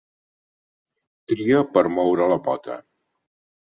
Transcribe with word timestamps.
Tria 1.33 1.63
per 1.77 1.87
moure 2.01 2.33
la 2.35 2.43
pota. 2.53 2.85